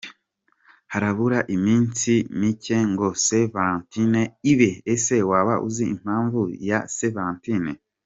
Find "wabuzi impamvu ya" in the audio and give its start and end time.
5.29-6.79